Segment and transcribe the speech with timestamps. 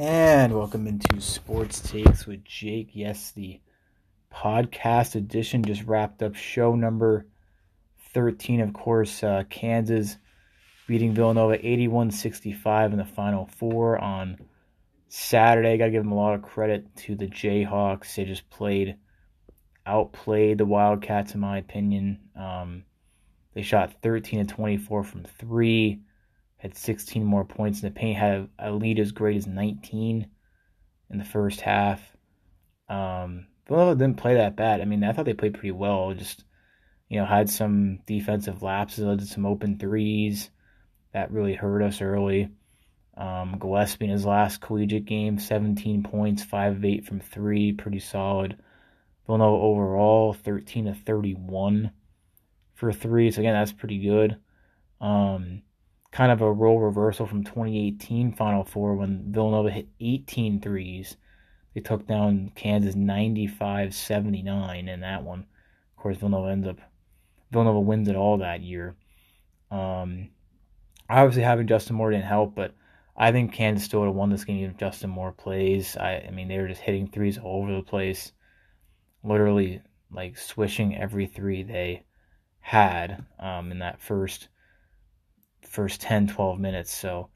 [0.00, 2.90] And welcome into Sports Takes with Jake.
[2.92, 3.60] Yes, the
[4.32, 7.26] podcast edition just wrapped up show number
[8.14, 8.60] 13.
[8.60, 10.16] Of course, uh, Kansas
[10.86, 14.38] beating Villanova 81 65 in the final four on
[15.08, 15.76] Saturday.
[15.76, 18.14] Got to give them a lot of credit to the Jayhawks.
[18.14, 18.94] They just played,
[19.84, 22.20] outplayed the Wildcats, in my opinion.
[22.36, 22.84] Um,
[23.52, 26.02] they shot 13 to 24 from three
[26.58, 30.26] had 16 more points in the paint, had a, lead as great as 19
[31.10, 32.00] in the first half.
[32.88, 34.80] Um, Villanova didn't play that bad.
[34.80, 36.12] I mean, I thought they played pretty well.
[36.14, 36.44] Just,
[37.08, 40.50] you know, had some defensive lapses, did some open threes
[41.12, 42.50] that really hurt us early.
[43.16, 47.98] Um, Gillespie in his last collegiate game, 17 points, 5 of 8 from 3, pretty
[48.00, 48.56] solid.
[49.26, 51.92] Villanova overall, 13 to 31
[52.74, 53.30] for 3.
[53.30, 54.38] So, again, that's pretty good.
[55.00, 55.62] Um,
[56.10, 61.16] kind of a role reversal from 2018 Final Four when Villanova hit 18 threes.
[61.74, 65.40] They took down Kansas 95 79 in that one.
[65.96, 66.78] Of course, Villanova ends up,
[67.50, 68.96] Villanova wins it all that year.
[69.70, 70.30] Um,
[71.10, 72.74] obviously, having Justin Moore didn't help, but
[73.16, 75.96] I think Kansas still would have won this game if Justin Moore plays.
[75.96, 78.32] I, I mean, they were just hitting threes all over the place,
[79.22, 82.04] literally like swishing every three they
[82.60, 84.48] had um, in that first
[85.62, 86.94] first 10, 12 minutes.
[86.94, 87.30] So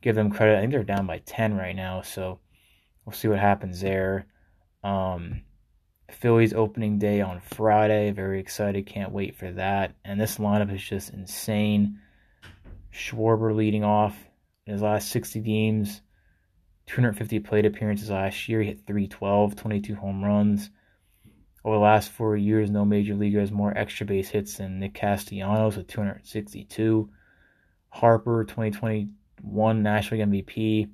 [0.00, 0.56] give them credit.
[0.56, 2.02] I think they're down by 10 right now.
[2.02, 2.40] So
[3.04, 4.26] we'll see what happens there.
[4.84, 5.42] Um,
[6.54, 8.10] opening day on Friday.
[8.10, 8.86] Very excited.
[8.86, 9.94] Can't wait for that.
[10.04, 12.00] And this lineup is just insane.
[12.92, 14.16] Schwarber leading off
[14.66, 16.02] in his last 60 games,
[16.86, 18.60] 250 plate appearances last year.
[18.60, 20.70] He hit 312, 22 home runs.
[21.64, 24.94] Over the last four years, no major leaguer has more extra base hits than Nick
[24.94, 27.08] Castellanos with 262.
[27.92, 30.90] Harper, 2021 National League MVP,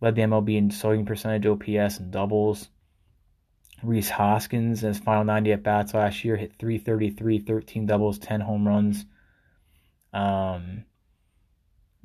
[0.00, 2.68] led the MLB in slugging percentage, OPS, and doubles.
[3.82, 8.40] Rhys Hoskins, in his final 90 at bats last year, hit 333, 13 doubles, 10
[8.40, 9.06] home runs.
[10.12, 10.84] Um,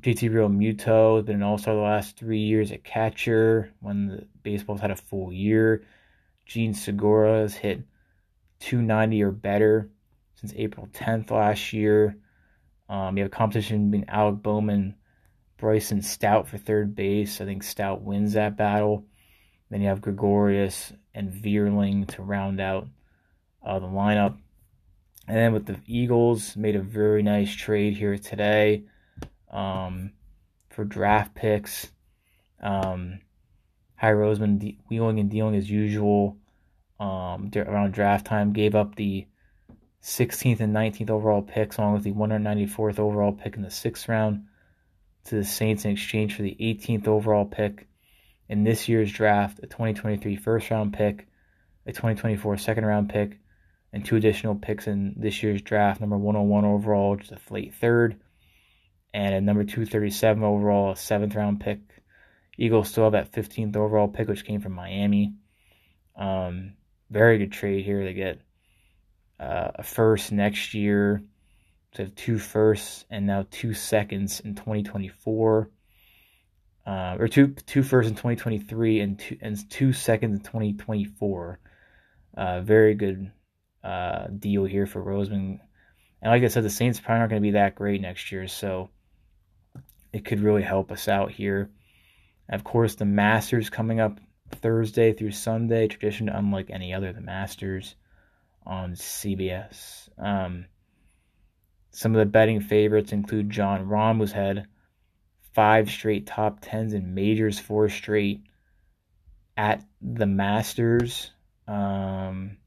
[0.01, 4.27] JT Realmuto has been an all star the last three years at catcher when the
[4.43, 5.83] baseball's had a full year.
[6.45, 7.81] Jean Segura has hit
[8.59, 9.89] 290 or better
[10.35, 12.17] since April 10th last year.
[12.91, 14.95] Um, you have competition between Alec Bowman,
[15.55, 17.39] Bryson Stott for third base.
[17.39, 19.05] I think Stott wins that battle.
[19.69, 22.89] Then you have Gregorius and Vierling to round out
[23.65, 24.37] uh, the lineup.
[25.25, 28.83] And then with the Eagles, made a very nice trade here today
[29.49, 30.11] um,
[30.69, 31.89] for draft picks.
[32.61, 33.21] Um,
[33.95, 36.35] Howie Roseman de- wheeling and dealing as usual
[36.99, 38.51] um, around draft time.
[38.51, 39.27] Gave up the
[40.03, 44.45] 16th and 19th overall picks, along with the 194th overall pick in the sixth round,
[45.25, 47.87] to the Saints in exchange for the 18th overall pick
[48.49, 51.27] in this year's draft, a 2023 first round pick,
[51.85, 53.39] a 2024 second round pick,
[53.93, 58.19] and two additional picks in this year's draft number 101 overall, just a late third,
[59.13, 61.79] and a number 237 overall, a seventh round pick.
[62.57, 65.33] Eagles still have that 15th overall pick, which came from Miami.
[66.15, 66.73] Um,
[67.09, 68.03] very good trade here.
[68.03, 68.41] They get
[69.41, 71.23] uh, a first next year.
[71.95, 75.69] So two firsts and now two seconds in 2024,
[76.85, 81.59] uh, or two two firsts in 2023 and two and two seconds in 2024.
[82.37, 83.31] Uh, very good
[83.83, 85.59] uh, deal here for Roseman.
[86.21, 88.47] And like I said, the Saints probably aren't going to be that great next year,
[88.47, 88.89] so
[90.13, 91.71] it could really help us out here.
[92.47, 94.19] And of course, the Masters coming up
[94.51, 97.11] Thursday through Sunday, tradition unlike any other.
[97.11, 97.95] The Masters
[98.65, 100.09] on CBS.
[100.17, 100.65] Um,
[101.91, 104.67] some of the betting favorites include Jon Rahm, who's had
[105.53, 108.43] five straight top tens in majors, four straight
[109.57, 111.31] at the Masters.
[111.67, 112.57] Um,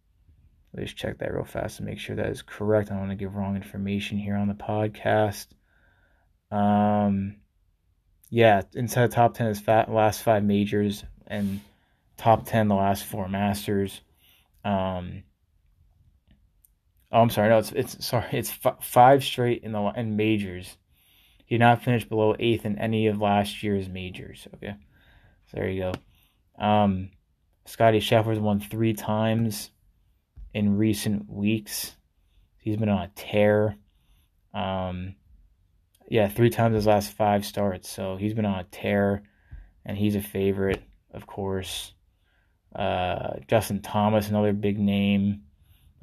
[0.74, 2.90] let's check that real fast to make sure that is correct.
[2.90, 5.46] I don't want to give wrong information here on the podcast.
[6.50, 7.36] Um,
[8.30, 11.60] yeah, inside the top ten is fat, last five majors and
[12.16, 14.00] top ten the last four Masters.
[14.64, 15.24] Um,
[17.12, 17.48] Oh, I'm sorry.
[17.48, 18.26] No, it's it's sorry.
[18.32, 20.76] It's f- five straight in the in majors.
[21.46, 24.48] He did not finish below eighth in any of last year's majors.
[24.54, 24.74] Okay,
[25.46, 25.92] so there you
[26.58, 26.64] go.
[26.64, 27.10] Um,
[27.66, 29.70] Scotty Scheffler's won three times
[30.52, 31.96] in recent weeks.
[32.58, 33.76] He's been on a tear.
[34.54, 35.16] Um,
[36.08, 37.90] yeah, three times his last five starts.
[37.90, 39.22] So he's been on a tear,
[39.84, 41.92] and he's a favorite, of course.
[42.74, 45.42] Uh, Justin Thomas, another big name.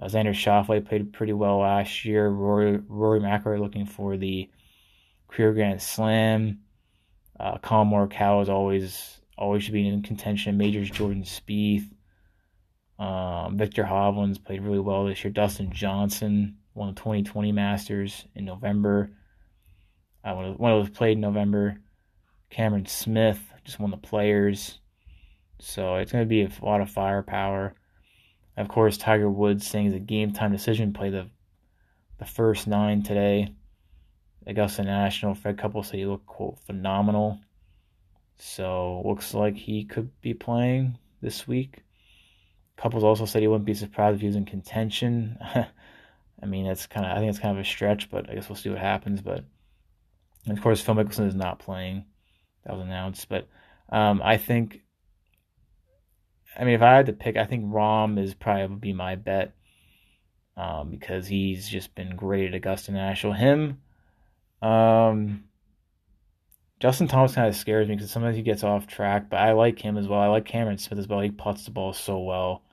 [0.02, 2.28] Uh, Xander Schauffele played pretty well last year.
[2.28, 4.50] Rory, Rory McIlroy looking for the
[5.28, 6.60] career Grand Slam.
[7.40, 10.58] Uh, Collin Morikawa is always always should be in contention.
[10.58, 11.90] Majors Jordan Spieth.
[13.00, 15.34] Um, Viktor Hovland's played really well this year.
[15.34, 19.10] Dustin Johnson won the 2020 Masters in November.
[20.24, 21.78] Uh, one, of, one of those played in November.
[22.52, 24.80] Cameron Smith just won the Players.
[25.60, 27.74] So it's going to be a lot of firepower.
[28.58, 30.94] Of course, Tiger Woods saying it's a game time decision.
[30.94, 31.30] Play the
[32.20, 33.56] the first nine today.
[34.46, 35.36] Augusta National.
[35.36, 37.40] Fred Couples said he looked quote phenomenal.
[38.38, 41.84] So looks like he could be playing this week.
[42.76, 45.38] Couples also said he wouldn't be surprised if he was in contention.
[46.44, 48.50] I mean, that's kind of I think it's kind of a stretch, but I guess
[48.50, 49.22] we'll see what happens.
[49.22, 49.46] But
[50.48, 52.06] of course, Phil Mickelson is not playing.
[52.66, 53.48] That was announced, but
[53.90, 54.82] um, I think.
[56.58, 59.54] I mean, if I had to pick, I think Rahm is probably be my bet
[60.58, 63.34] um, because he's just been great at Augusta National.
[63.34, 63.80] Him,
[64.62, 65.46] um,
[66.80, 69.80] Justin Thomas kind of scares me because sometimes he gets off track, but I like
[69.80, 70.20] him as well.
[70.20, 71.20] I like Cameron Smith as well.
[71.20, 72.64] He puts the ball so well.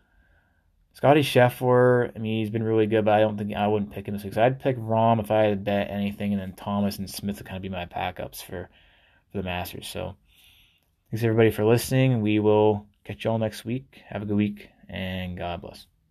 [0.95, 4.09] Scotty Scheffler, I mean, he's been really good, but I don't think I wouldn't pick
[4.09, 4.35] him this week.
[4.35, 7.37] So I'd pick Rahm if I had to bet anything, and then Thomas and Smith
[7.37, 8.69] would kind of be my backups for,
[9.31, 9.87] for the Masters.
[9.87, 10.17] So
[11.11, 12.21] thanks everybody for listening.
[12.21, 14.03] We will catch y'all next week.
[14.07, 15.87] Have a good week, and God bless.